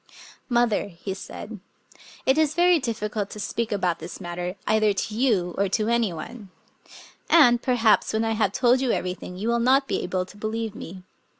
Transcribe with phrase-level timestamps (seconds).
[0.49, 1.59] "Mother," he said,"
[2.25, 6.11] it is very difficult to speak about this matter, either to you or to any
[6.11, 6.49] one;
[7.29, 10.73] and, perhaps, when I have told you everything, you will not be able to believe
[10.73, 11.03] me.